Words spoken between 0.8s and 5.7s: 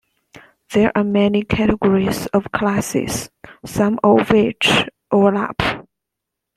are many categories of classes, some of which overlap.